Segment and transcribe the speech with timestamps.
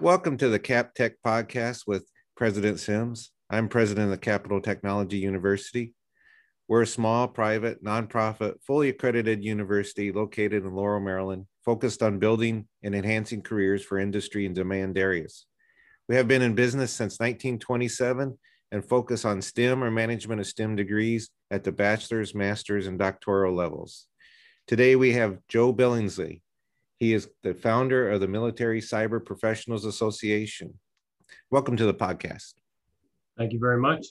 [0.00, 3.32] Welcome to the Cap Tech podcast with President Sims.
[3.50, 5.92] I'm president of the Capitol Technology University.
[6.68, 12.66] We're a small, private, nonprofit, fully accredited university located in Laurel, Maryland, focused on building
[12.82, 15.44] and enhancing careers for industry and demand areas.
[16.08, 18.38] We have been in business since 1927
[18.72, 23.54] and focus on STEM or management of STEM degrees at the bachelor's, master's, and doctoral
[23.54, 24.06] levels.
[24.66, 26.40] Today we have Joe Billingsley.
[27.00, 30.74] He is the founder of the Military Cyber Professionals Association.
[31.50, 32.52] Welcome to the podcast.
[33.38, 34.06] Thank you very much.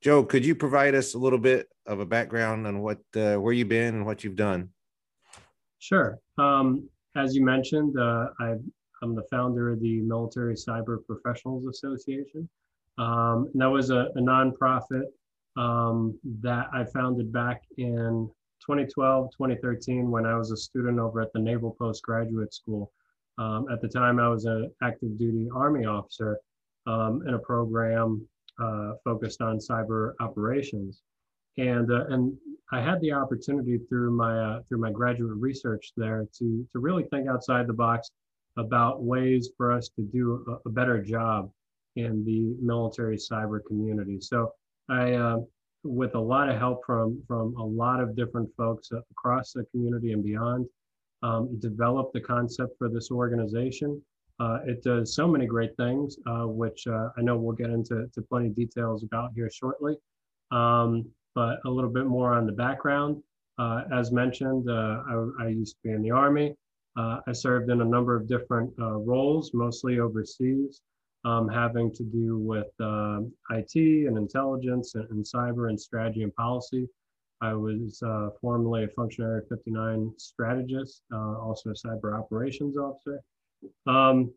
[0.00, 3.52] Joe, could you provide us a little bit of a background on what uh, where
[3.52, 4.68] you've been and what you've done?
[5.80, 6.20] Sure.
[6.38, 8.54] Um, as you mentioned, uh, I,
[9.02, 12.48] am the founder of the Military Cyber Professionals Association.
[12.98, 15.06] Um, and that was a, a nonprofit
[15.56, 18.30] um, that I founded back in
[18.66, 22.92] 2012, 2013, when I was a student over at the Naval Postgraduate School.
[23.38, 26.38] Um, at the time, I was an active duty Army officer
[26.86, 28.26] um, in a program
[28.62, 31.02] uh, focused on cyber operations.
[31.58, 32.36] And, uh, and
[32.72, 37.04] I had the opportunity through my, uh, through my graduate research there to, to really
[37.04, 38.10] think outside the box
[38.56, 41.50] about ways for us to do a, a better job
[41.96, 44.18] in the military cyber community.
[44.20, 44.52] So
[44.88, 45.38] I, uh,
[45.84, 50.12] with a lot of help from from a lot of different folks across the community
[50.12, 50.66] and beyond,
[51.22, 54.00] um, developed the concept for this organization.
[54.40, 58.08] Uh, it does so many great things, uh, which uh, I know we'll get into
[58.12, 59.96] to plenty of details about here shortly.
[60.50, 63.22] Um, but a little bit more on the background.
[63.58, 66.54] Uh, as mentioned, uh, I, I, used to be in the Army.
[66.96, 70.82] Uh, I served in a number of different roles, mostly overseas
[71.24, 73.20] um, having to do with uh,
[73.50, 76.88] IT and intelligence and, and, cyber and strategy and policy.
[77.40, 83.20] I was uh, formerly a Functional Area 59 strategist, uh, also a cyber operations officer.
[83.86, 84.32] Um,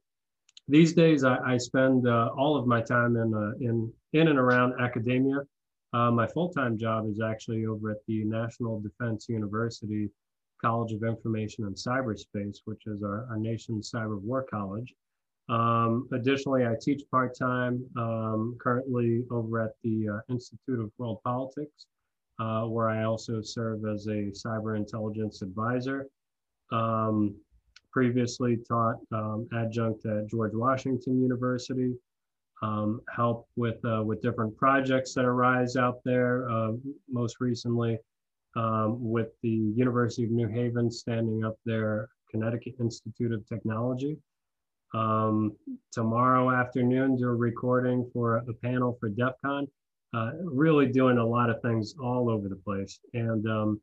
[0.67, 4.39] these days, I, I spend uh, all of my time in, uh, in, in and
[4.39, 5.41] around academia.
[5.93, 10.09] Uh, my full-time job is actually over at the National Defense University
[10.59, 14.93] College of Information and Cyberspace, which is our, our nation's cyber war college.
[15.47, 21.85] Um, additionally, I teach part-time um, currently over at the uh, Institute of World Politics,
[22.39, 26.07] uh, where I also serve as a cyber intelligence advisor.
[26.71, 27.35] Um,
[27.91, 31.93] previously taught um, adjunct at George Washington University,
[32.61, 36.73] um, help with, uh, with different projects that arise out there, uh,
[37.09, 37.97] most recently
[38.55, 44.17] um, with the University of New Haven standing up their Connecticut Institute of Technology.
[44.95, 45.55] Um,
[45.91, 49.67] tomorrow afternoon, do a recording for a panel for DEF CON.
[50.13, 52.99] Uh, really doing a lot of things all over the place.
[53.13, 53.81] And um,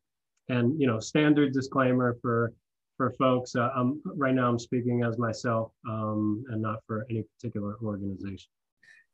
[0.49, 2.55] and you know, standard disclaimer for
[2.97, 3.55] for folks.
[3.55, 8.49] Uh, I'm, right now, I'm speaking as myself um, and not for any particular organization.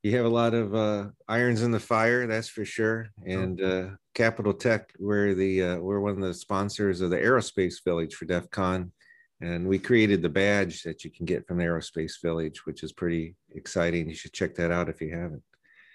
[0.02, 3.08] You have a lot of uh, irons in the fire, that's for sure.
[3.26, 7.82] And uh, Capitol Tech, we're the uh, we're one of the sponsors of the Aerospace
[7.84, 8.92] Village for DEF CON
[9.40, 13.36] and we created the badge that you can get from Aerospace Village, which is pretty
[13.54, 14.08] exciting.
[14.08, 15.42] You should check that out if you haven't.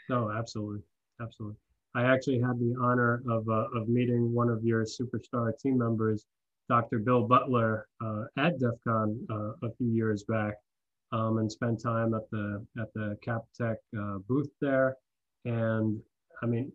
[0.10, 0.82] No, absolutely,
[1.22, 1.58] absolutely.
[1.96, 6.26] I actually had the honor of uh, of meeting one of your superstar team members,
[6.70, 7.00] Dr.
[7.00, 10.56] Bill Butler, uh, at DEF CON uh, a few years back,
[11.12, 14.96] um, and spent time at the at the CapTech uh, booth there.
[15.46, 16.00] And
[16.42, 16.72] I mean,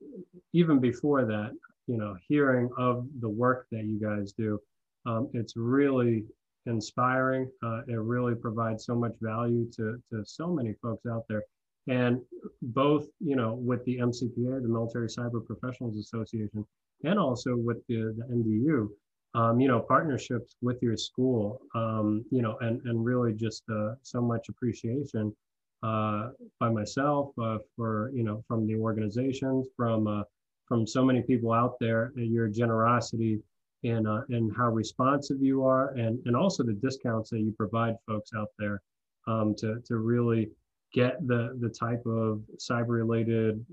[0.52, 1.50] even before that,
[1.86, 4.60] you know, hearing of the work that you guys do,
[5.04, 6.24] um, it's really
[6.68, 7.50] inspiring.
[7.62, 11.42] Uh, it really provides so much value to, to so many folks out there.
[11.88, 12.20] And
[12.62, 16.66] both, you know, with the MCPA, the Military Cyber Professionals Association,
[17.04, 18.88] and also with the, the NDU,
[19.34, 23.94] um, you know, partnerships with your school, um, you know, and, and really just uh,
[24.02, 25.34] so much appreciation
[25.82, 26.30] uh,
[26.60, 30.22] by myself uh, for, you know, from the organizations, from, uh,
[30.66, 33.40] from so many people out there, your generosity
[33.84, 37.94] and uh, and how responsive you are, and and also the discounts that you provide
[38.06, 38.82] folks out there
[39.26, 40.50] um, to to really
[40.92, 43.64] get the the type of cyber related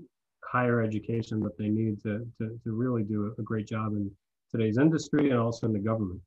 [0.44, 4.10] higher education that they need to, to to really do a great job in
[4.50, 6.20] today's industry and also in the government.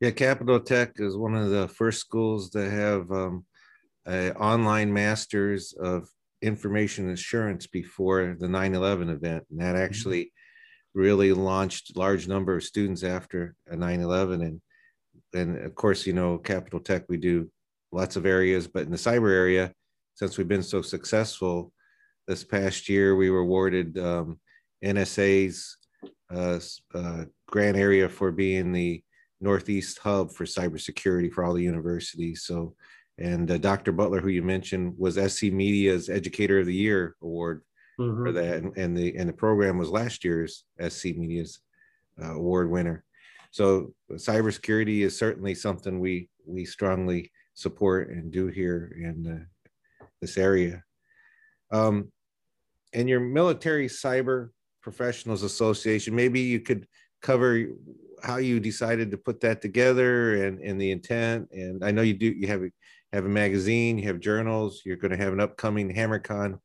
[0.00, 3.44] Yeah, Capitol Tech is one of the first schools to have um,
[4.06, 6.08] a online masters of
[6.42, 9.84] information assurance before the 9-11 event and that mm-hmm.
[9.84, 10.32] actually
[10.94, 14.60] really launched large number of students after 9-11 and
[15.34, 17.50] and of course you know capitol tech we do
[17.92, 19.72] lots of areas but in the cyber area
[20.14, 21.72] since we've been so successful
[22.28, 24.38] this past year we were awarded um,
[24.84, 25.78] nsa's
[26.30, 26.58] uh,
[26.94, 29.02] uh, grant area for being the
[29.40, 32.74] northeast hub for cybersecurity for all the universities so
[33.18, 33.92] And uh, Dr.
[33.92, 37.62] Butler, who you mentioned, was SC Media's Educator of the Year award
[38.02, 38.24] mm-hmm.
[38.24, 41.60] for that, and, and, the and the program was last year's SC Media's
[42.22, 43.04] uh, award winner.
[43.50, 50.36] So cybersecurity is certainly something we we strongly support and do here in uh, this
[50.36, 50.82] area.
[51.70, 52.10] Um,
[52.92, 54.50] and your military cyber
[54.82, 56.86] professionals association, maybe you could
[57.22, 57.66] cover
[58.22, 61.48] how you decided to put that together and, and the intent.
[61.52, 62.62] And I know you do, you have,
[63.12, 66.58] have a magazine, you have journals, you're going to have an upcoming HammerCon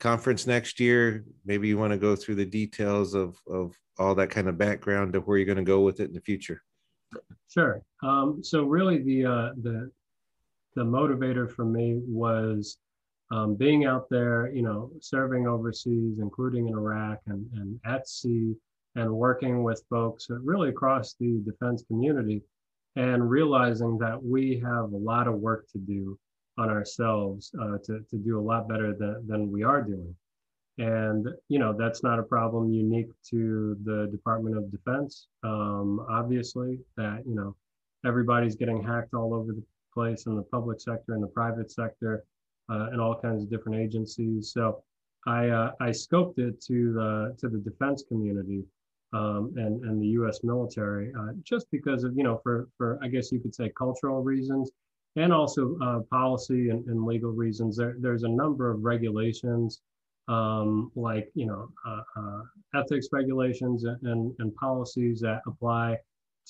[0.00, 1.24] conference next year.
[1.44, 5.12] Maybe you want to go through the details of, of all that kind of background
[5.12, 6.62] to where you're going to go with it in the future.
[7.48, 7.82] Sure.
[8.02, 9.90] Um, so really the, uh, the,
[10.76, 12.78] the motivator for me was
[13.30, 18.54] um, being out there, you know, serving overseas, including in Iraq and, and at sea,
[18.94, 22.42] and working with folks really across the defense community,
[22.96, 26.18] and realizing that we have a lot of work to do
[26.58, 30.14] on ourselves uh, to, to do a lot better than, than we are doing.
[30.78, 35.26] And, you know, that's not a problem unique to the Department of Defense.
[35.42, 37.56] Um, obviously, that, you know,
[38.06, 39.62] everybody's getting hacked all over the
[39.92, 42.24] place in the public sector and the private sector
[42.70, 44.52] uh, and all kinds of different agencies.
[44.52, 44.82] So
[45.26, 48.62] I, uh, I scoped it to the, to the defense community
[49.12, 53.08] um, and, and the US military uh, just because of, you know, for, for, I
[53.08, 54.70] guess you could say cultural reasons
[55.18, 57.76] and also uh, policy and, and, legal reasons.
[57.76, 59.80] There, there's a number of regulations
[60.28, 62.42] um, like, you know, uh, uh,
[62.80, 65.96] ethics regulations and, and policies that apply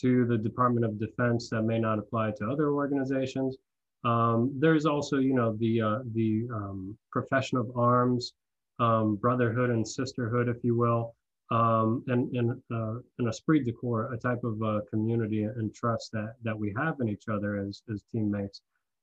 [0.01, 3.57] to the Department of Defense that may not apply to other organizations.
[4.05, 8.33] Um, there's also, you know, the uh, the um, profession of arms,
[8.79, 11.15] um, brotherhood and sisterhood, if you will,
[11.51, 16.13] um, and and uh, an esprit de corps, a type of uh, community and trust
[16.13, 18.61] that that we have in each other as as teammates,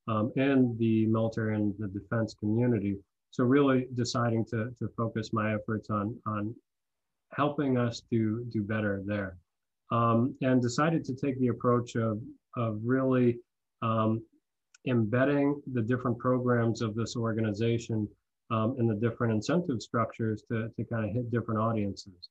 [0.08, 2.98] um, and the military and the defense community.
[3.32, 6.56] So really deciding to to focus my efforts on on
[7.32, 9.38] helping us do do better there,
[9.92, 12.22] um, and decided to take the approach of
[12.56, 13.40] of really
[13.82, 14.22] um,
[14.88, 18.08] embedding the different programs of this organization
[18.52, 22.30] um, and the different incentive structures to, to kind of hit different audiences.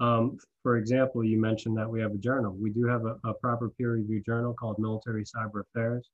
[0.00, 2.56] Um, for example, you mentioned that we have a journal.
[2.60, 6.08] We do have a, a proper peer reviewed journal called Military Cyber Affairs.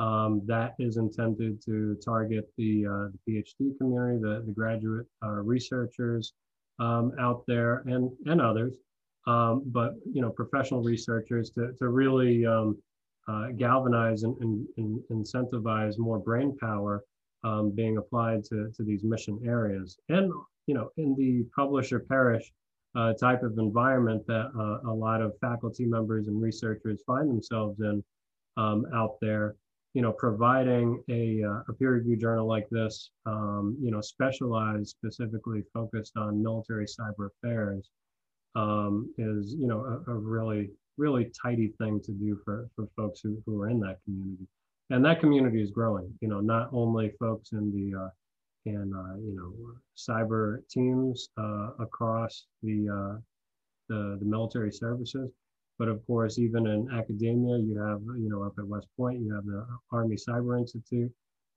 [0.00, 5.40] Um, that is intended to target the, uh, the PhD community, the, the graduate uh,
[5.42, 6.32] researchers
[6.80, 8.74] um, out there, and, and others.
[9.26, 12.76] Um, but you know, professional researchers to, to really um,
[13.28, 17.04] uh, galvanize and, and, and, incentivize more brain power
[17.44, 19.96] um, being applied to, to these mission areas.
[20.08, 20.32] And,
[20.66, 22.52] you know, in the publish or perish
[22.94, 27.80] uh, type of environment that uh, a lot of faculty members and researchers find themselves
[27.80, 28.02] in
[28.56, 29.56] um, out there,
[29.94, 34.88] you know, providing a, uh, a peer review journal like this, um, you know, specialized,
[34.88, 37.88] specifically focused on military cyber affairs
[38.54, 43.20] um, is, you know, a, a really really tidy thing to do for, for folks
[43.22, 44.46] who, who are in that community.
[44.90, 48.10] And that community is growing, you know, not only folks in the,
[48.64, 49.52] in, uh, you know,
[49.96, 53.20] cyber teams uh, across the, uh,
[53.88, 55.30] the, the military services,
[55.78, 59.34] but of course, even in academia, you have, you know, up at West Point, you
[59.34, 61.12] have the Army Cyber Institute.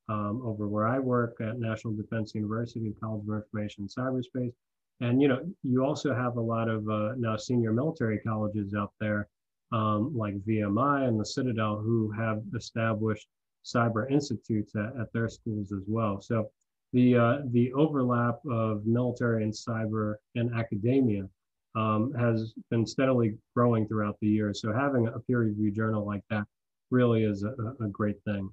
[0.08, 4.54] Um, over where I work at National Defense University, College of Information and Cyberspace,
[5.02, 8.94] and you know, you also have a lot of uh, now senior military colleges out
[9.00, 9.28] there,
[9.72, 13.28] um, like VMI and the Citadel, who have established
[13.66, 16.22] cyber institutes at, at their schools as well.
[16.22, 16.50] So
[16.96, 21.28] the uh, the overlap of military and cyber and academia
[21.76, 24.62] um, has been steadily growing throughout the years.
[24.62, 26.46] So having a peer reviewed journal like that
[26.92, 28.50] really is a, a great thing.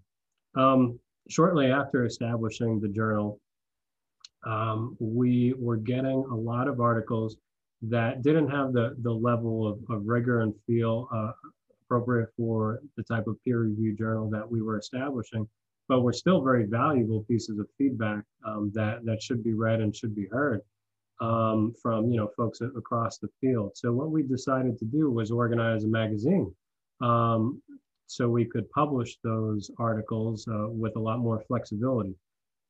[0.56, 0.98] Um,
[1.30, 3.38] shortly after establishing the journal,
[4.44, 7.36] um, we were getting a lot of articles
[7.82, 11.30] that didn't have the, the level of, of rigor and feel uh,
[11.84, 15.46] appropriate for the type of peer reviewed journal that we were establishing,
[15.92, 19.94] but were still very valuable pieces of feedback um, that, that should be read and
[19.94, 20.62] should be heard
[21.20, 23.72] um, from you know folks across the field.
[23.74, 26.50] So what we decided to do was organize a magazine
[27.02, 27.60] um,
[28.06, 32.14] so we could publish those articles uh, with a lot more flexibility.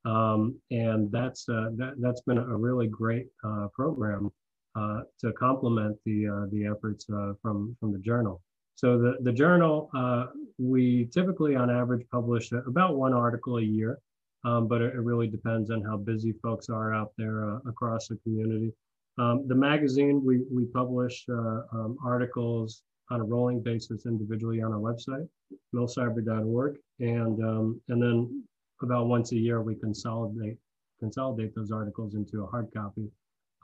[0.05, 4.33] Um, and that's uh, that, that's been a really great uh, program
[4.75, 8.43] uh, to complement the uh, the efforts uh, from from the journal.
[8.75, 10.27] So the the journal uh,
[10.59, 13.99] we typically on average publish about one article a year,
[14.45, 18.17] um, but it, it, really depends on how busy folks are out there across the
[18.25, 18.73] community.
[19.19, 24.79] Um, the magazine we we publish um, articles on a rolling basis individually on our
[24.79, 25.29] website,
[25.75, 28.45] milcyber.org, and um, and then
[28.81, 30.57] about once a year we consolidate
[30.99, 33.11] consolidate those articles into a hard copy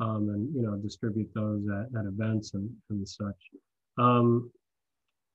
[0.01, 3.51] um, and you know distribute those at, at events and, and such.
[3.99, 4.51] Um,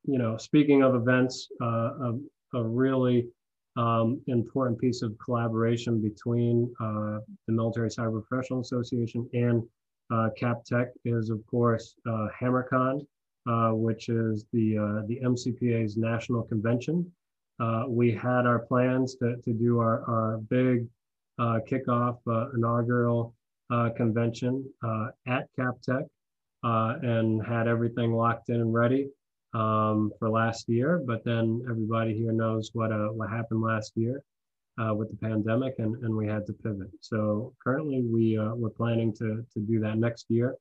[0.05, 2.19] you know, speaking of events, uh, a,
[2.55, 3.27] a, really
[3.77, 9.63] um, important piece of collaboration between uh, the Military Cyber Professional Association and
[10.11, 13.05] uh, CapTech is, of course, uh, HammerCon,
[13.49, 17.09] uh, which is the uh, the MCPA's national convention.
[17.87, 20.85] we had our plans to, to do our, our big
[21.39, 22.17] kickoff
[22.55, 23.33] inaugural
[23.95, 24.65] convention
[25.27, 26.05] at CapTech
[26.63, 29.07] and had everything locked in and ready
[29.53, 31.01] um, for last year.
[31.05, 34.23] But then everybody here knows what uh, what happened last year
[34.81, 36.89] uh, with the pandemic, and, and we had to pivot.
[37.01, 40.55] So currently, we uh, we're planning to to do that next year.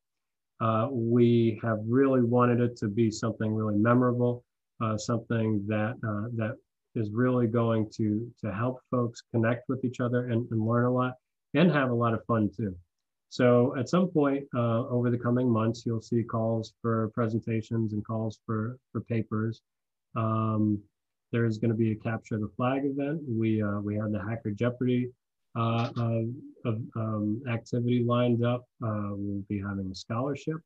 [0.60, 4.44] Uh, we have really wanted it to be something really memorable,
[4.80, 6.56] uh, something that uh, that
[6.94, 10.90] is really going to to help folks connect with each other and, and learn a
[10.90, 11.14] lot
[11.54, 12.74] and have a lot of fun too.
[13.32, 18.04] So at some point uh, over the coming months, you'll see calls for presentations and
[18.04, 19.62] calls for, for papers.
[20.14, 20.78] Um,
[21.32, 23.22] there's going to be a capture the flag event.
[23.26, 25.08] We, uh, we have the Hacker Jeopardy
[25.56, 25.88] uh,
[26.66, 28.66] um, activity lined up.
[28.84, 30.58] Uh, we'll be having a scholarship.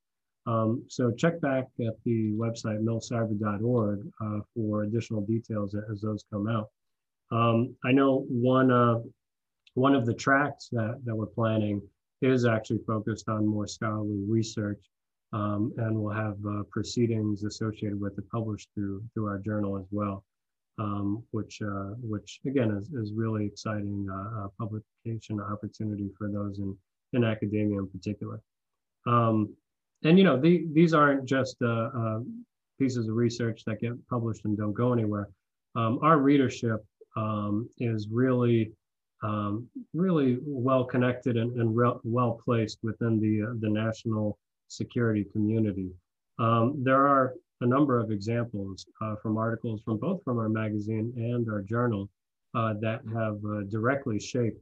[0.48, 6.48] Um, so check back at the website milcyber.org uh, for additional details as those come
[6.48, 6.70] out.
[7.30, 8.98] Um, I know one, uh,
[9.74, 11.80] one of the tracks that, that we're planning
[12.22, 14.82] is actually focused on more scholarly research
[15.32, 19.86] um, and we'll have uh, proceedings associated with it published through through our journal as
[19.90, 20.24] well,
[20.78, 26.76] um, which uh, which again is, is really exciting uh, publication opportunity for those in
[27.12, 28.40] in academia in particular.
[29.06, 29.54] Um,
[30.04, 32.20] and you know the, these aren't just uh, uh,
[32.78, 35.28] pieces of research that get published and don't go anywhere.
[35.74, 36.84] Um, our readership
[37.16, 38.72] um, is really
[39.22, 45.24] um, really well connected and, and re- well placed within the, uh, the national security
[45.32, 45.90] community.
[46.38, 51.12] Um, there are a number of examples uh, from articles from both from our magazine
[51.16, 52.10] and our journal
[52.54, 54.60] uh, that have uh, directly shaped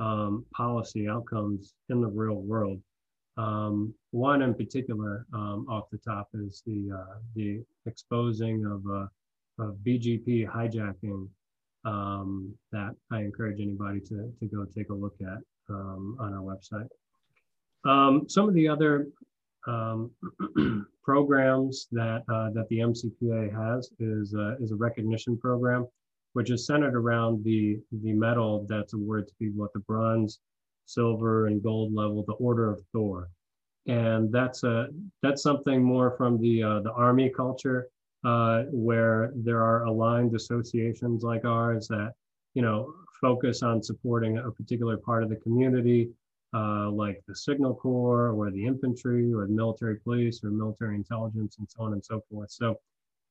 [0.00, 2.80] um, policy outcomes in the real world.
[3.36, 9.06] Um, one in particular, um, off the top, is the uh, the exposing of, uh,
[9.62, 11.28] of BGP hijacking
[11.86, 15.38] um, that I encourage anybody to, to go take a look at
[15.70, 16.88] um, on our website.
[17.88, 19.06] Um, some of the other
[19.68, 20.10] um,
[21.04, 25.86] programs that, uh, that the MCPA has is, uh, is a recognition program,
[26.32, 30.40] which is centered around the, the medal that's awarded to people at the bronze,
[30.86, 33.28] silver, and gold level, the Order of Thor.
[33.86, 34.88] And that's, a,
[35.22, 37.88] that's something more from the, uh, the Army culture
[38.26, 42.12] uh, where there are aligned associations like ours that,
[42.54, 46.10] you know, focus on supporting a particular part of the community,
[46.52, 51.58] uh, like the Signal Corps or the infantry or the military police or military intelligence
[51.58, 52.50] and so on and so forth.
[52.50, 52.80] So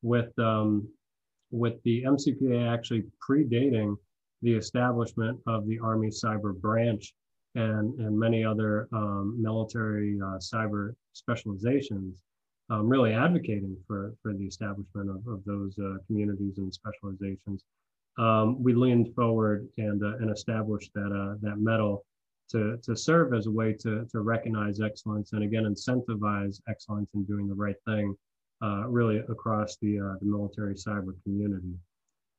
[0.02, 0.88] with, um,
[1.52, 3.98] with the MCPA actually predating
[4.44, 7.14] the establishment of the Army Cyber Branch
[7.56, 12.24] and, and many other um, military uh, cyber specializations,
[12.70, 17.64] um, really advocating for, for the establishment of, of those uh, communities and specializations.
[18.18, 22.06] Um, we leaned forward and, uh, and established that, uh, that medal
[22.50, 27.24] to, to serve as a way to, to recognize excellence and again incentivize excellence in
[27.26, 28.16] doing the right thing
[28.64, 31.74] uh, really across the, uh, the military cyber community.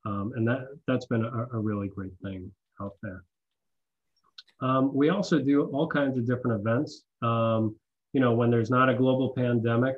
[0.06, 3.24] Um, and that, that's been a, a, really great thing out there.
[4.60, 7.02] Um, we also do all kinds of different events.
[7.22, 7.74] Um,
[8.12, 9.96] you know, when there's not a global pandemic,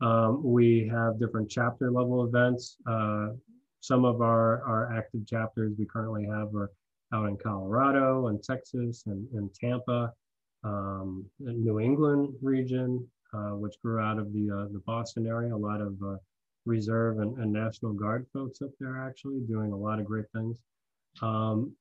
[0.00, 2.76] um, we have different chapter level events.
[2.86, 3.28] Uh,
[3.80, 6.70] some of our, our active chapters we currently have are
[7.12, 10.12] out in Colorado and Texas and, and Tampa,
[10.64, 15.54] um, New England region, uh, which grew out of the, uh, the Boston area.
[15.54, 16.16] A lot of uh,
[16.64, 20.58] Reserve and, and, National Guard folks up there actually doing a lot of great things.
[21.22, 21.72] Um,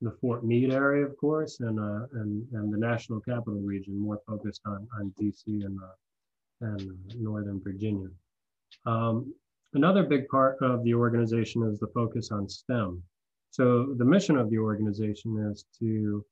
[0.00, 4.20] the Fort Meade area, of course, and, uh, and, and the National Capital Region, more
[4.26, 5.94] focused on, on DC and uh,
[6.62, 8.08] and Northern Virginia.
[8.86, 9.34] Um,
[9.74, 13.02] another big part of the organization is the focus on STEM.
[13.50, 16.24] So the mission of the organization is to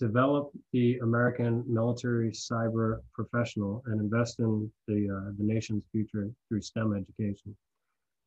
[0.00, 6.60] develop the American military cyber professional and invest in the, uh, the nation's future through
[6.60, 7.56] STEM education.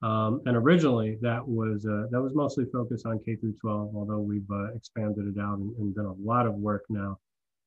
[0.02, 4.20] Um, and originally that was uh, that was mostly focused on K through 12, although
[4.20, 7.18] we've uh, expanded it out and, and, done a lot of work now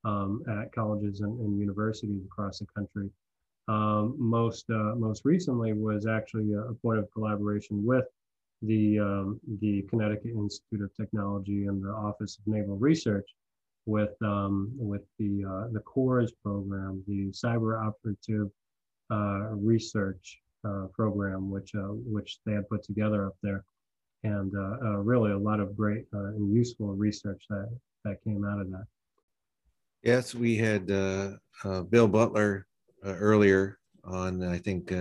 [0.05, 3.11] um, at colleges and, and, universities across the country.
[3.67, 8.07] Um, most uh, most recently was actually a, a, point of collaboration with
[8.62, 13.28] the um, the Connecticut Institute of Technology and the Office of Naval Research
[13.87, 18.50] with um, with the uh, the CORS program, the Cyber Operative
[19.11, 23.64] uh, Research uh, program, which uh, which they had put together up there,
[24.25, 27.69] and uh, really a lot of great and useful research that
[28.05, 28.85] that came out of that.
[30.02, 31.33] Yes, we had uh,
[31.64, 32.67] uh, Bill Butler
[33.05, 34.93] uh, earlier on, I think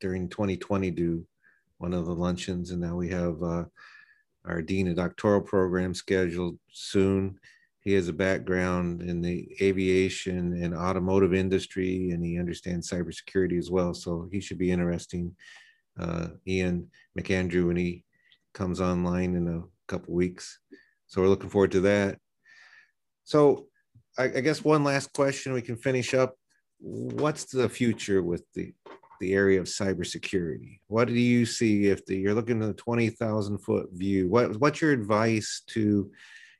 [0.00, 1.26] during 2020 do
[1.78, 7.38] one of the luncheons, and now we have our dean of doctoral program scheduled soon
[7.86, 13.70] he has a background in the aviation and automotive industry, and he understands cybersecurity as
[13.70, 13.94] well.
[13.94, 15.36] So he should be interesting.
[15.96, 18.04] Uh, Ian McAndrew when he
[18.54, 20.58] comes online in a couple weeks.
[21.06, 22.18] So we're looking forward to that.
[23.22, 23.68] So
[24.18, 26.36] I, I guess one last question we can finish up.
[26.78, 28.72] What's the future with the
[29.20, 30.80] the area of cybersecurity?
[30.88, 34.28] What do you see if the, you're looking at a 20,000 foot view?
[34.28, 36.10] What, what's your advice to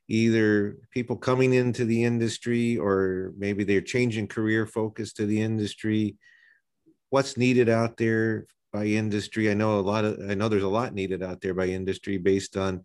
[0.07, 6.15] either people coming into the industry or maybe they're changing career focus to the industry
[7.09, 10.67] what's needed out there by industry i know a lot of i know there's a
[10.67, 12.81] lot needed out there by industry based on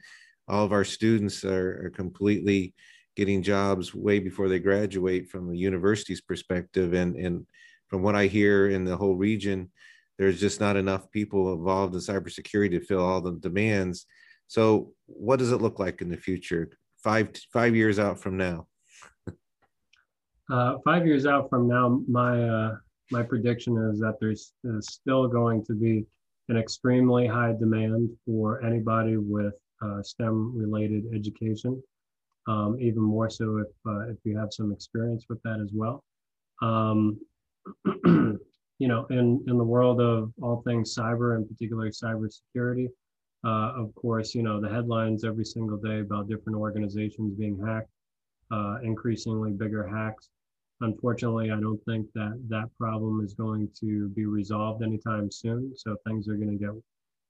[0.48, 2.74] all of our students are, are completely
[3.16, 7.46] getting jobs way before they graduate from the university's perspective and and
[7.88, 9.70] from what i hear in the whole region
[10.18, 14.06] there's just not enough people involved in cybersecurity to fill all the demands
[14.46, 16.70] so what does it look like in the future
[17.02, 18.66] five five years out from now?
[20.50, 22.76] uh, five years out from now, my uh,
[23.10, 26.06] my prediction is that there's, still going to be
[26.48, 31.82] an extremely high demand for anybody with uh, STEM related education.
[32.48, 36.02] Um, even more so if uh, if you have some experience with that as well.
[36.60, 37.20] Um,
[38.04, 42.88] you know, in in the world of all things cyber, and particularly cybersecurity,
[43.44, 47.90] uh, of course, you know, the headlines every single day about different organizations being hacked,
[48.50, 50.28] uh, increasingly bigger hacks.
[50.80, 55.72] Unfortunately, I don't think that that problem is going to be resolved anytime soon.
[55.76, 56.74] So things are going to get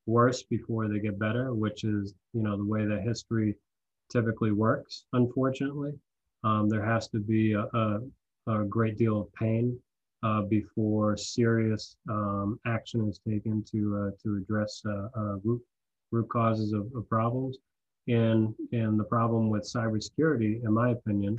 [0.06, 3.54] worse before they get better, which is, you know, the way that history
[4.12, 5.92] typically works, unfortunately.
[6.44, 8.00] Um, there has to be a, a,
[8.48, 9.78] a, great deal of pain
[10.24, 15.62] uh, before serious um, action is taken to, uh, to address uh, root
[16.12, 17.56] root causes of, of problems.
[18.08, 21.36] And, and the problem with cybersecurity, in my opinion,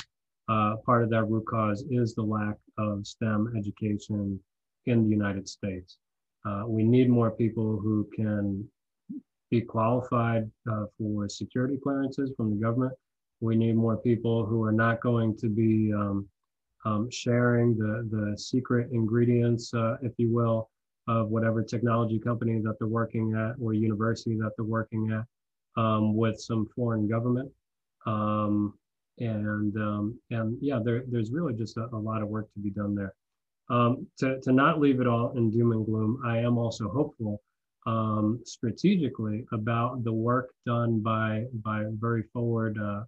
[0.49, 4.39] uh, part of that root cause is the lack of STEM education
[4.86, 5.97] in the United States.
[6.45, 8.67] Uh, we need more people who can
[9.53, 12.93] be qualified uh, for security clearances from the government.
[13.39, 16.27] We need more people who are not going to be um,
[16.85, 20.71] um, sharing the, the secret ingredients, uh, if you will,
[21.07, 25.25] of whatever technology company that they're working at or university that they're working at
[25.79, 27.51] um, with some foreign government.
[28.07, 28.73] Um,
[29.19, 32.71] and um, and yeah, there, there's really just a, a, lot of work to be
[32.71, 33.13] done there.
[33.69, 37.39] Um, to, to not leave it all in doom and gloom, I am also hopeful
[37.86, 43.04] um, strategically about the work done by by very forward uh,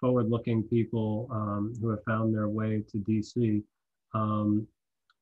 [0.00, 3.62] forward-looking people um, who have found their way to DC.
[4.12, 4.66] Um,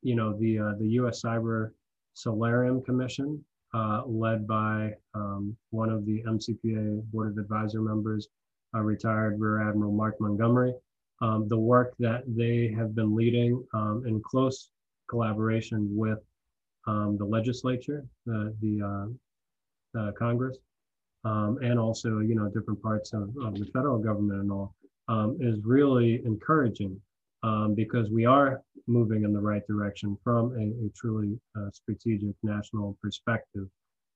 [0.01, 1.21] you know, the uh, the U.S.
[1.21, 1.71] Cyber
[2.13, 3.43] Solarium Commission,
[3.73, 8.27] uh, led by um, one of the MCPA Board of Advisor members,
[8.75, 10.73] uh, retired Rear Admiral Mark Montgomery.
[11.21, 14.69] Um, the work that they have been leading um, in close
[15.09, 16.19] collaboration with
[16.87, 19.09] um, the legislature, the, the
[19.97, 20.57] uh, Congress,
[21.23, 24.75] um, and also you know different parts of, of the federal government and all,
[25.07, 26.99] um, is really encouraging
[27.43, 32.35] um, because we are moving in the right direction from a, a truly uh, strategic
[32.43, 33.67] national perspective.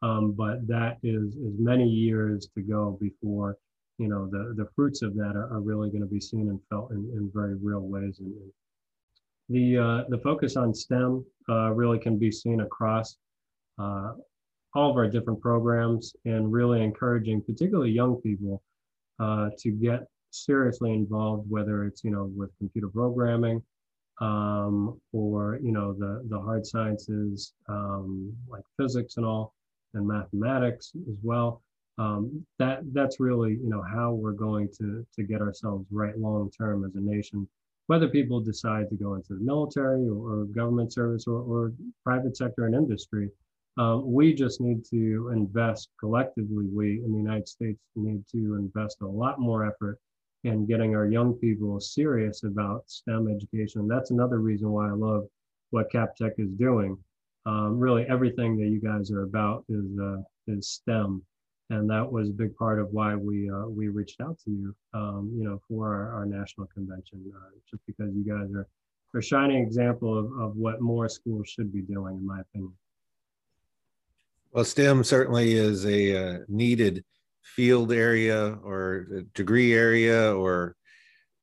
[0.02, 3.58] Um, but that is, is many years to go before
[3.98, 6.60] you know the, the fruits of that are, are really going to be seen and
[6.70, 8.22] felt in, in very real ways.
[9.50, 13.18] The uh, the focus on STEM uh, really can be seen across
[13.80, 14.14] uh,
[14.76, 18.62] all of our different programs and really encouraging, particularly young people,
[19.20, 23.62] uh, to get seriously involved, whether it's you know with computer programming
[24.20, 29.54] um, or you know the the hard sciences um, like physics and all,
[29.94, 31.62] and mathematics as well.
[32.00, 36.50] Um, that that's really you know how we're going to to get ourselves right long
[36.52, 37.48] term as a nation.
[37.88, 41.74] Whether people decide to go into the military or, or government service or, or,
[42.04, 43.30] private sector and industry,
[43.78, 46.66] um, we just need to invest collectively.
[46.66, 50.00] We in the United States need to invest a lot more effort
[50.44, 53.88] in getting our young people serious about STEM education.
[53.88, 55.28] That's another reason why I love
[55.72, 56.98] what CapTech is doing.
[57.46, 61.22] Um, really, everything that you guys are about is uh, is STEM,
[61.70, 64.76] and that was a big part of why we uh, we reached out to you,
[64.94, 68.68] um, you know, for our, our national convention, uh, just because you guys are
[69.18, 72.74] a shining example of, of what more schools should be doing, in my opinion.
[74.52, 77.04] Well, STEM certainly is a uh, needed
[77.42, 80.76] field area or degree area or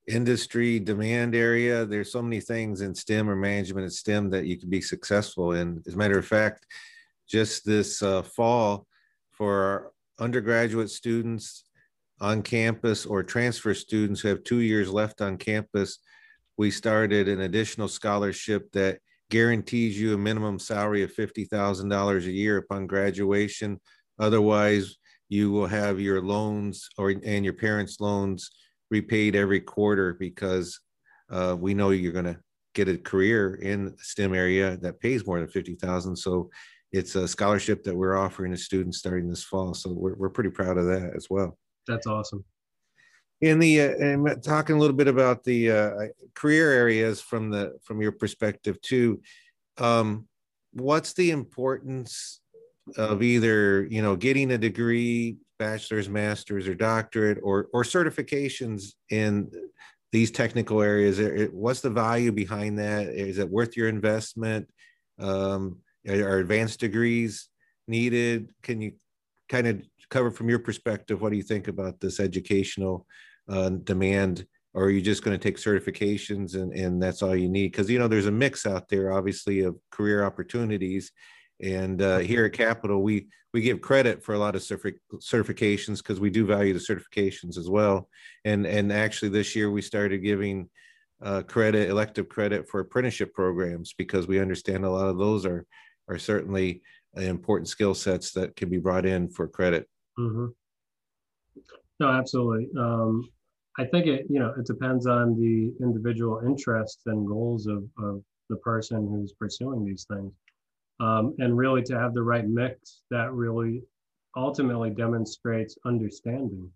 [0.06, 1.84] industry demand area.
[1.84, 5.52] There's so many things in STEM or management of STEM that you can be successful
[5.52, 5.82] in.
[5.86, 6.66] As a matter of fact,
[7.28, 8.86] just this uh, fall
[9.32, 11.64] for undergraduate students
[12.20, 15.98] on campus or transfer students who have two years left on campus,
[16.56, 18.98] we started an additional scholarship that
[19.30, 23.80] guarantees you a minimum salary of $50,000 a year upon graduation.
[24.18, 24.96] Otherwise,
[25.28, 28.50] you will have your loans or and your parents' loans
[28.90, 30.78] repaid every quarter because
[31.30, 32.38] uh, we know you're going to
[32.74, 36.16] get a career in STEM area that pays more than 50,000.
[36.16, 36.50] So
[36.94, 39.74] it's a scholarship that we're offering to students starting this fall.
[39.74, 41.58] So we're, we're pretty proud of that as well.
[41.88, 42.44] That's awesome.
[43.40, 45.90] In the uh, and talking a little bit about the uh,
[46.34, 49.20] career areas from the from your perspective too,
[49.78, 50.28] um,
[50.72, 52.40] what's the importance
[52.96, 59.50] of either you know getting a degree, bachelor's, master's, or doctorate, or or certifications in
[60.12, 61.20] these technical areas?
[61.52, 63.08] What's the value behind that?
[63.08, 64.70] Is it worth your investment?
[65.18, 67.48] Um, are advanced degrees
[67.88, 68.50] needed?
[68.62, 68.92] Can you
[69.48, 73.06] kind of cover from your perspective what do you think about this educational
[73.48, 74.46] uh, demand?
[74.74, 77.70] Or are you just going to take certifications and, and that's all you need?
[77.70, 81.12] Because you know there's a mix out there, obviously, of career opportunities.
[81.62, 85.98] And uh, here at Capitol, we we give credit for a lot of certific- certifications
[85.98, 88.08] because we do value the certifications as well.
[88.44, 90.68] And and actually, this year we started giving
[91.22, 95.64] uh, credit, elective credit for apprenticeship programs because we understand a lot of those are
[96.08, 96.82] are certainly
[97.16, 99.88] important skill sets that can be brought in for credit.
[100.18, 100.46] Mm-hmm.
[102.00, 102.68] No, absolutely.
[102.78, 103.28] Um,
[103.78, 108.22] I think it, you know, it depends on the individual interests and goals of, of
[108.48, 110.32] the person who's pursuing these things.
[111.00, 113.82] Um, and really to have the right mix that really
[114.36, 116.70] ultimately demonstrates understanding,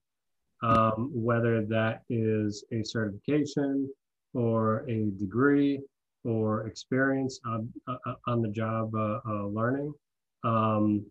[0.63, 3.89] um, whether that is a certification
[4.35, 5.81] or a degree
[6.25, 9.93] or experience on, uh, on the job uh, uh, learning.
[10.45, 11.05] Um,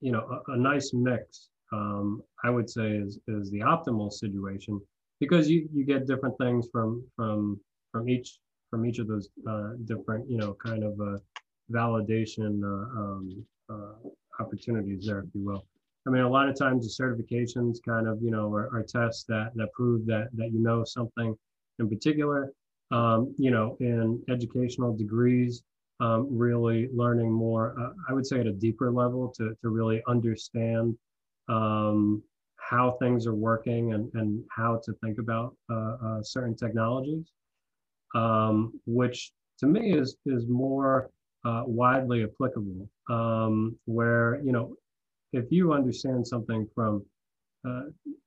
[0.00, 4.80] you know, a, a nice mix, um, I would say, is, is the optimal situation
[5.20, 7.60] because you, you get different things from from
[7.92, 8.38] from each
[8.70, 11.18] from each of those uh, different you know kind of uh,
[11.70, 13.44] validation uh, um,
[14.40, 15.64] opportunities there, if you will.
[16.06, 19.24] I mean, a lot of times the certifications kind of you know are, are tests
[19.28, 21.36] that that prove that that you know something
[21.78, 22.52] in particular
[22.92, 25.62] um, you know, in educational degrees,
[26.00, 30.02] um, really learning more, uh, I would say at a deeper level to, to really
[30.08, 30.96] understand
[31.48, 32.22] um,
[32.56, 37.30] how things are working and, and how to think about uh, uh, certain technologies,
[38.14, 41.10] um, which to me is, is more
[41.44, 44.74] uh, widely applicable, um, where, you know,
[45.32, 47.04] if you understand something from
[47.66, 47.82] uh,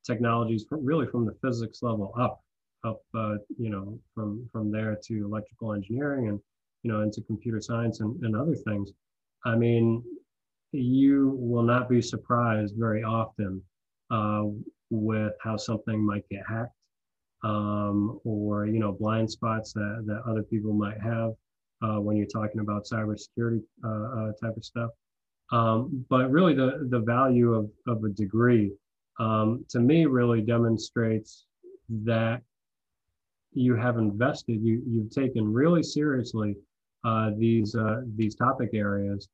[0.06, 2.42] technologies really from the physics level up,
[2.86, 6.40] up, uh, you know, from from there to electrical engineering and
[6.84, 8.92] you know into computer science and, and other things.
[9.46, 10.04] I mean,
[10.72, 13.62] you will not be surprised very often
[14.12, 14.44] uh,
[14.90, 16.74] with how something might get hacked
[17.44, 21.32] um, or you know blind spots that, that other people might have
[21.84, 24.90] uh, when you're talking about cybersecurity uh, uh type of stuff.
[25.52, 28.72] Um, but really, the the value of of a degree
[29.20, 31.46] um, to me really demonstrates
[32.04, 32.42] that
[33.56, 36.56] you have invested, you, you've taken really seriously
[37.04, 39.28] uh, these, uh, these topic areas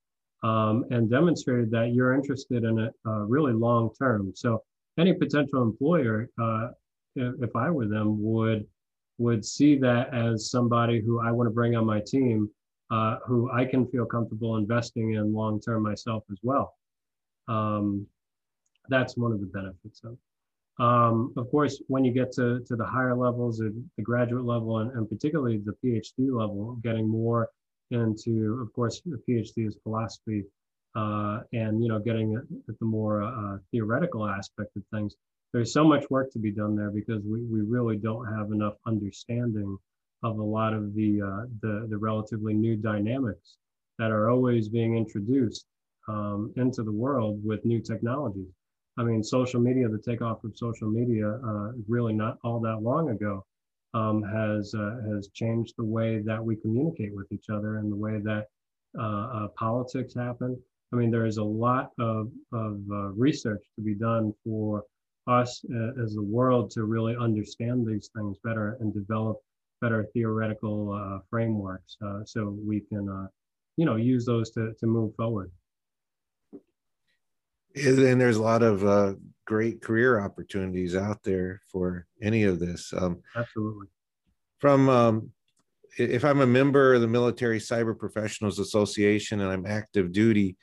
[0.44, 4.32] um, and demonstrated that you're interested in it uh, really long term.
[4.36, 4.64] So
[4.98, 6.70] any potential employer, uh,
[7.16, 8.66] if, if I were them, would
[9.18, 12.50] would see that as somebody who I want to bring on my team,
[12.90, 16.74] uh, who I can feel comfortable investing in long term myself as well.
[17.48, 18.08] Um,
[18.90, 20.18] that's one of the benefits of.
[20.82, 24.92] Um, of course, when you get to, to the higher levels, the graduate level, and,
[24.94, 27.50] and particularly the PhD level, getting more
[27.92, 30.44] into, of course, the PhD is philosophy,
[30.96, 35.16] uh, and you know, getting at the more uh, theoretical aspect of things.
[35.54, 38.74] There's so much work to be done there because we, we really don't have enough
[38.88, 39.78] understanding
[40.24, 43.58] of a lot of the, uh, the, the relatively new dynamics
[44.00, 45.66] that are always being introduced
[46.08, 48.50] um, into the world with new technologies.
[48.98, 53.10] I mean, social media, the takeoff of social media, uh, really not all that long
[53.10, 53.46] ago,
[53.94, 57.96] um, has uh, has changed the way that we communicate with each other and the
[57.96, 58.48] way that
[59.00, 60.62] uh, uh politics happen.
[60.94, 64.84] I mean, there is a lot of, of uh, research to be done for
[65.28, 69.38] us uh, as the world to really understand these things better and develop
[69.80, 73.30] better theoretical frameworks so we can,
[73.78, 75.50] you know, use those to, to move forward.
[77.76, 79.14] And there's a lot of uh,
[79.46, 82.94] great career opportunities out there for any of this.
[82.96, 83.88] Um, Absolutely.
[84.60, 85.32] From um,
[85.98, 90.58] if I'm a member of the Military Cyber Professionals Association and I'm active duty,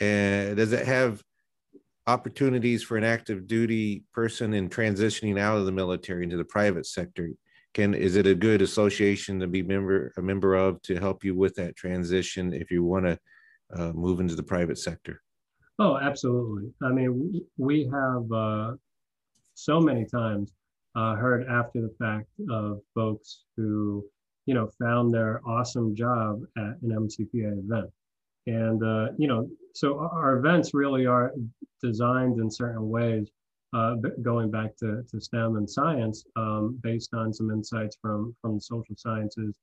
[0.00, 1.22] and does it have
[2.06, 6.86] opportunities for an active duty person in transitioning out of the military into the private
[6.86, 7.30] sector?
[7.72, 11.34] Can is it a good association to be member a member of to help you
[11.34, 13.18] with that transition if you want to
[13.76, 15.23] uh, move into the private sector?
[15.78, 16.72] Oh, absolutely.
[16.82, 18.72] I mean, we have uh,
[19.54, 20.52] so many times
[20.94, 24.04] uh, heard after the fact of folks who,
[24.46, 27.90] you know, found their awesome job at an MCPA event.
[28.46, 31.32] And, uh, you know, so our events really are
[31.82, 33.30] designed in certain ways,
[33.72, 38.56] uh, going back to, to STEM and science, um, based on some insights from, from
[38.56, 39.56] the social sciences.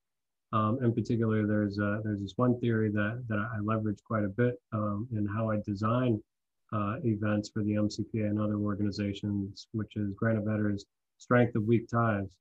[0.53, 4.55] Um, in particular, there's, there's this one theory that, that I leverage quite a bit
[4.73, 6.21] um, in how I design
[6.73, 10.85] uh, events for the MCPA and other organizations, which is Granovetter's
[11.17, 12.35] Strength of Weak Ties.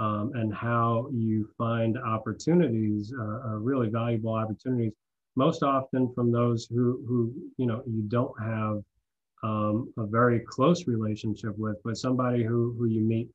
[0.00, 4.92] Um, and how you find opportunities, uh, uh really valuable opportunities
[5.36, 8.82] most often from those who who you know you don't have
[9.42, 13.28] um, a very close relationship with, but somebody who who you meet,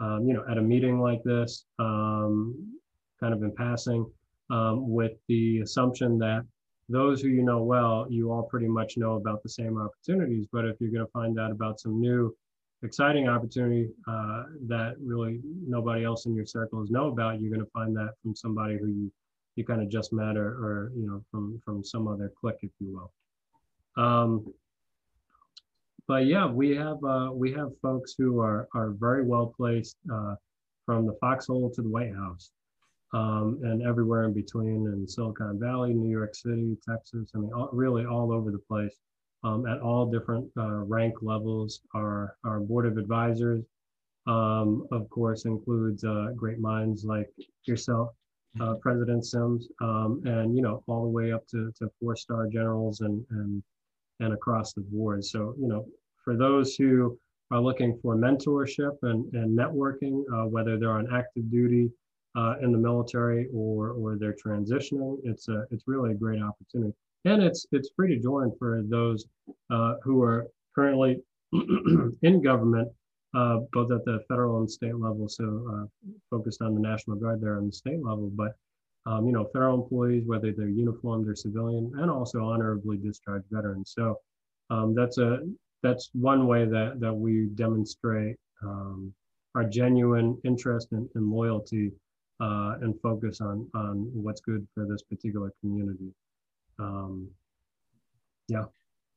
[0.00, 2.78] um, you know, at a meeting like this, um,
[3.20, 4.06] kind of in passing,
[4.50, 6.44] um, with the assumption that
[6.88, 10.46] those who you know well, you all pretty much know about the same opportunities.
[10.52, 12.34] But if you're going to find out about some new,
[12.82, 17.70] exciting opportunity uh, that really nobody else in your circles know about, you're going to
[17.72, 19.12] find that from somebody who you
[19.56, 22.70] you kind of just met or, or you know from from some other clique if
[22.78, 23.00] you
[23.96, 24.46] will um,
[26.06, 30.34] but yeah we have uh, we have folks who are are very well placed uh,
[30.84, 32.50] from the foxhole to the white house
[33.12, 37.70] um, and everywhere in between in silicon valley new york city texas i mean all,
[37.72, 38.94] really all over the place
[39.44, 43.64] um, at all different uh, rank levels our our board of advisors
[44.26, 47.30] um, of course includes uh, great minds like
[47.64, 48.10] yourself
[48.60, 52.46] uh, President Sims, um, and you know all the way up to, to four star
[52.46, 53.62] generals and and
[54.20, 55.24] and across the board.
[55.24, 55.86] So you know
[56.24, 57.18] for those who
[57.50, 61.90] are looking for mentorship and, and networking, uh, whether they're on active duty
[62.36, 66.92] uh, in the military or or they're transitioning, it's a it's really a great opportunity.
[67.24, 69.26] And it's it's free to join for those
[69.70, 71.22] uh, who are currently
[72.22, 72.88] in government
[73.36, 75.28] uh, both at the federal and state level.
[75.28, 78.52] So uh, focused on the National Guard there on the state level, but
[79.06, 83.92] um, you know, federal employees, whether they're uniformed or civilian, and also honorably discharged veterans.
[83.94, 84.18] So
[84.70, 85.40] um, that's a
[85.82, 89.12] that's one way that that we demonstrate um,
[89.54, 91.92] our genuine interest and, and loyalty
[92.40, 96.12] uh, and focus on on what's good for this particular community.
[96.78, 97.28] Um,
[98.48, 98.64] yeah.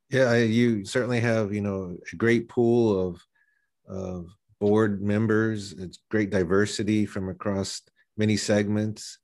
[0.10, 3.22] Yeah, you certainly have you know a great pool of
[3.88, 4.28] of
[4.60, 5.74] board members.
[5.74, 7.82] It's great diversity from across
[8.18, 9.20] many segments.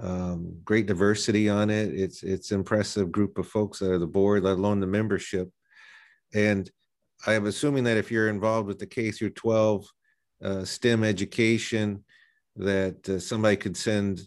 [0.00, 1.94] Um, great diversity on it.
[1.94, 5.50] It's it's impressive group of folks that are the board, let alone the membership.
[6.34, 6.68] And
[7.26, 9.86] I am assuming that if you're involved with the K through 12
[10.42, 12.04] uh, STEM education,
[12.56, 14.22] that uh, somebody could send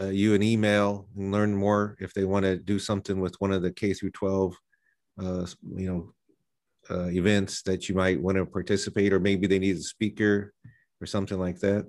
[0.00, 3.52] uh, you an email and learn more if they want to do something with one
[3.52, 4.54] of the K through 12,
[5.22, 6.12] uh, you know,
[6.90, 10.52] uh, events that you might want to participate, or maybe they need a speaker
[11.00, 11.88] or something like that?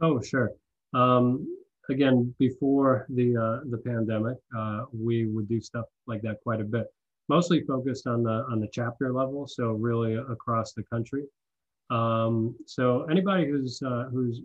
[0.00, 0.52] Oh, sure.
[0.94, 1.46] Um,
[1.90, 6.64] again, before the uh, the pandemic, uh, we would do stuff like that quite a
[6.64, 6.86] bit,
[7.28, 11.24] mostly focused on the on the chapter level, so really across the country.
[11.90, 14.42] Um, so anybody who's uh, who's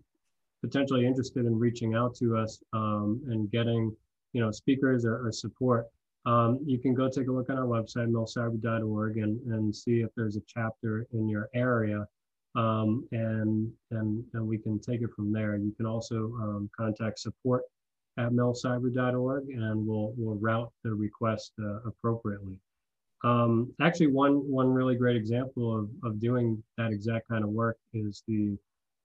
[0.64, 3.96] potentially interested in reaching out to us um, and getting
[4.34, 5.88] you know speakers or, or support
[6.26, 10.10] um, you can go take a look on our website, milcyber.org, and, and see if
[10.16, 12.08] there's a chapter in your area.
[12.56, 15.58] Um, and, and, and we can take it from there.
[15.58, 17.64] You can also um, contact support
[18.18, 22.60] at milcyber.org and we'll, we'll route the request uh, appropriately.
[23.24, 27.78] Um, actually, one, one really great example of, of doing that exact kind of work
[27.94, 28.56] is the,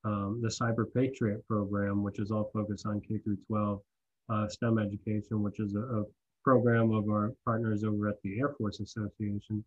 [0.08, 3.80] um, the Cyber Patriot program, which is all focused on K through 12
[4.30, 6.04] uh, STEM education, which is a, a
[6.42, 9.62] program of our partners over at the Air Force Association.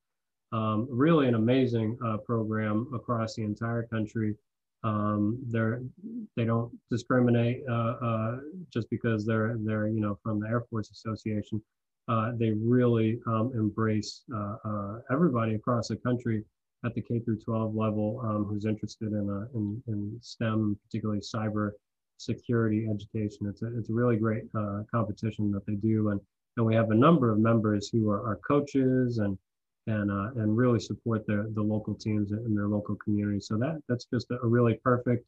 [0.52, 4.36] Um, really an amazing uh, program across the entire country.
[4.84, 5.82] Um, they're
[6.36, 8.38] they don't discriminate uh, uh,
[8.74, 11.62] just because they're they're you know from the Air Force Association.
[12.08, 16.44] uh, they really um, embrace uh, everybody across the country
[16.86, 21.22] at the K through 12 level um, who's interested in, uh, in, in, STEM, particularly
[21.22, 21.72] cyber
[22.17, 23.48] security education.
[23.48, 26.10] It's a, it's a really great uh, competition that they do.
[26.10, 26.20] And,
[26.58, 29.38] and we have a number of members who are, are coaches and,
[29.88, 33.39] and, uh, and really support their, the local teams in their local community.
[33.39, 35.26] So that, that's just a, a really perfect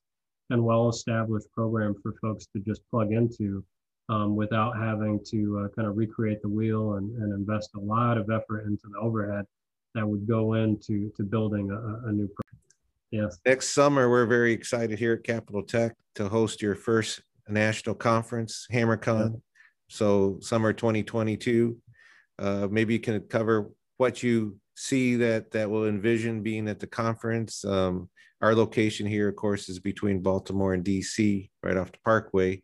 [0.49, 3.63] and well-established program for folks to just plug into
[4.09, 8.17] um, without having to uh, kind of recreate the wheel and, and invest a lot
[8.17, 9.45] of effort into the overhead
[9.95, 12.59] that would go into to building a, a new program.
[13.11, 13.37] Yes.
[13.45, 18.67] Next summer, we're very excited here at Capitol Tech to host your first national conference,
[18.71, 19.31] HammerCon.
[19.31, 19.39] Yeah.
[19.89, 21.77] So summer 2022.
[22.39, 26.87] Uh, maybe you can cover what you see that that will envision being at the
[26.87, 27.63] conference.
[27.63, 28.09] Um,
[28.41, 32.63] our location here, of course, is between Baltimore and DC, right off the Parkway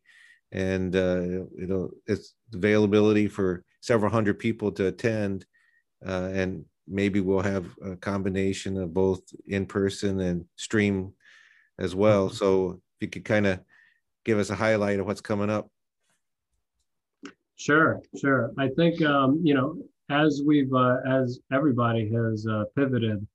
[0.52, 5.46] and uh, you know it's availability for several hundred people to attend
[6.06, 11.13] uh, and maybe we'll have a combination of both in person and stream
[11.78, 12.36] as well mm-hmm.
[12.36, 13.60] so if you could kind of
[14.25, 15.69] give us a highlight of what's coming up
[17.56, 19.78] sure sure i think um, you know
[20.10, 23.25] as we've uh, as everybody has uh, pivoted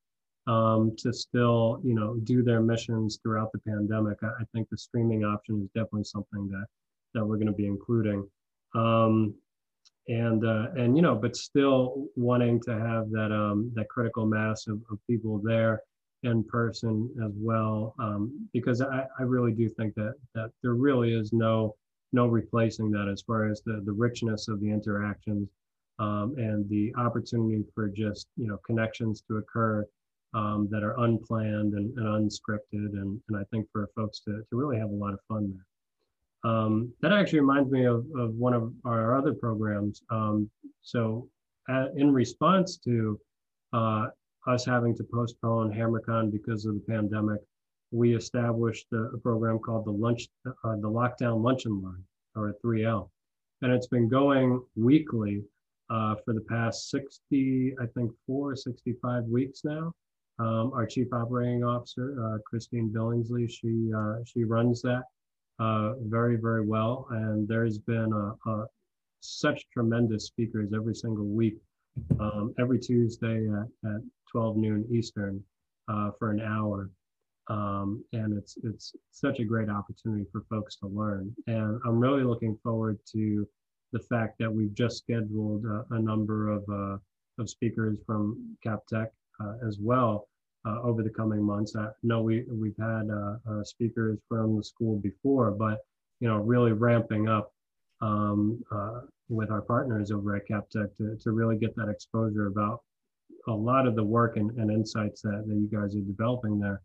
[0.47, 4.77] um, to still you know do their missions throughout the pandemic I, I think the
[4.77, 6.67] streaming option is definitely something that
[7.15, 8.29] that we're going to be including.
[8.75, 9.35] Um,
[10.09, 14.67] and uh, and you know, but still wanting to have that um, that critical mass
[14.67, 15.81] of, of people there
[16.23, 21.15] in person as well, um, because I, I really do think that that there really
[21.15, 21.75] is no
[22.13, 25.49] no replacing that as far as the the richness of the interactions
[25.99, 29.87] um, and the opportunity for just you know connections to occur
[30.35, 34.57] um, that are unplanned and, and unscripted, and and I think for folks to to
[34.57, 35.67] really have a lot of fun there.
[36.45, 40.03] Um, that actually reminds me of, of one of our other programs.
[40.11, 40.51] Um,
[40.83, 41.29] so,
[41.71, 43.19] at, in response to
[43.73, 44.09] uh,
[44.47, 47.41] us having to postpone HammerCon because of the pandemic,
[47.91, 52.05] we established a, a program called the lunch, uh, the Lockdown Lunch and Learn,
[52.37, 53.09] or 3L,
[53.63, 55.43] and it's been going weekly
[55.89, 59.93] uh, for the past 60, I think, four, or 65 weeks now.
[60.39, 65.05] Um, our chief operating officer, uh, Christine Billingsley, she uh, she runs that
[65.59, 67.07] uh, very, very well.
[67.11, 68.67] And there's been a, a,
[69.21, 71.57] such tremendous speakers every single week,
[72.21, 75.43] um, every Tuesday at, at 12 noon Eastern
[75.89, 76.91] uh, for an hour.
[77.49, 81.35] Um, and it's it's such a great opportunity for folks to learn.
[81.47, 83.47] And I'm really looking forward to
[83.93, 86.97] the fact that we've just scheduled a, a number of, uh,
[87.39, 89.09] of speakers from CapTech
[89.41, 90.27] uh, as well
[90.67, 91.77] uh, over the coming months.
[91.77, 95.79] I know we, we've had uh, uh, speakers from the school before, but
[96.21, 97.53] you know, really ramping up
[98.01, 102.83] um, uh, with our partners over at CapTech to, to really get that exposure about
[103.49, 106.81] a lot of the work and, and insights that, that you guys are developing there,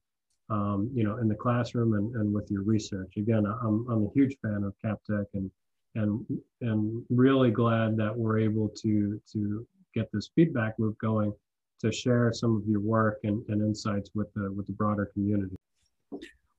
[0.49, 3.13] um, you know, in the classroom and, and with your research.
[3.17, 5.49] Again, I'm, I'm a huge fan of CapTech and,
[5.95, 6.25] and,
[6.61, 11.33] and really glad that we're able to, to get this feedback loop going
[11.81, 15.55] to share some of your work and, and insights with the with the broader community.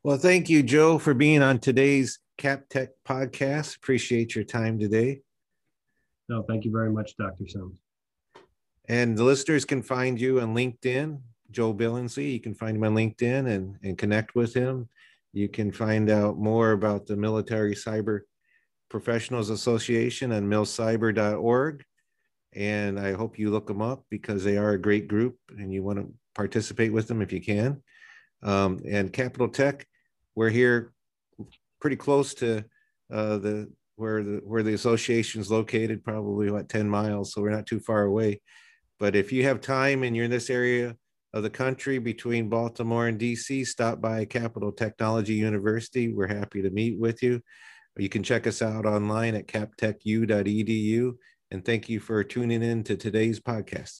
[0.03, 3.77] Well, thank you, Joe, for being on today's Cap Tech podcast.
[3.77, 5.21] Appreciate your time today.
[6.29, 7.47] No, thank you very much, Dr.
[7.47, 7.81] Sims.
[8.89, 12.33] And the listeners can find you on LinkedIn, Joe Billingsley.
[12.33, 14.89] You can find him on LinkedIn and, and connect with him.
[15.33, 18.21] You can find out more about the Military Cyber
[18.89, 21.85] Professionals Association on milcyber.org
[22.55, 25.83] and I hope you look them up because they are a great group and you
[25.83, 27.83] want to participate with them if you can.
[28.43, 29.87] Um, and Capitol Tech,
[30.35, 30.93] we're here
[31.81, 32.65] pretty close to
[33.13, 37.51] uh, the where the where the association is located, probably what 10 miles, so we're
[37.51, 38.41] not too far away.
[38.99, 40.97] But if you have time and you're in this area
[41.33, 46.13] of the country between Baltimore and DC, stop by Capitol Technology University.
[46.13, 47.41] We're happy to meet with you.
[47.97, 51.13] You can check us out online at captechu.edu
[51.51, 53.89] and thank you for tuning in to today's podcast.